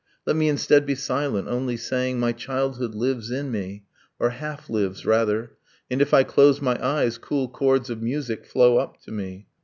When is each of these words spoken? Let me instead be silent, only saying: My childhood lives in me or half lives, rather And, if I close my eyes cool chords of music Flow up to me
Let 0.25 0.35
me 0.35 0.49
instead 0.49 0.87
be 0.87 0.95
silent, 0.95 1.47
only 1.47 1.77
saying: 1.77 2.19
My 2.19 2.31
childhood 2.31 2.95
lives 2.95 3.29
in 3.29 3.51
me 3.51 3.83
or 4.17 4.31
half 4.31 4.67
lives, 4.67 5.05
rather 5.05 5.51
And, 5.91 6.01
if 6.01 6.11
I 6.11 6.23
close 6.23 6.59
my 6.59 6.83
eyes 6.83 7.19
cool 7.19 7.47
chords 7.47 7.91
of 7.91 8.01
music 8.01 8.47
Flow 8.47 8.79
up 8.79 8.99
to 9.01 9.11
me 9.11 9.45